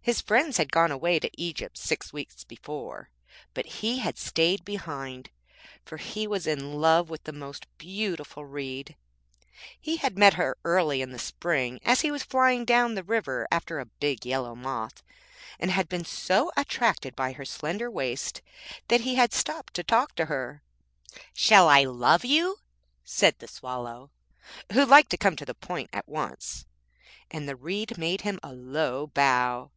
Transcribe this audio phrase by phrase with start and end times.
[0.00, 3.10] His friends had gone away to Egypt six weeks before,
[3.54, 5.30] but he had stayed behind,
[5.84, 8.94] for he was in love with the most beautiful Reed.
[9.80, 13.48] He had met her early in the spring as he was flying down the river
[13.50, 15.02] after a big yellow moth,
[15.58, 18.42] and had been so attracted by her slender waist
[18.86, 20.62] that he had stopped to talk to her.
[21.34, 22.60] 'Shall I love you
[23.04, 24.12] said the Swallow',
[24.72, 26.64] who liked to come to the point at once,
[27.28, 29.72] and the Reed made him a low bow.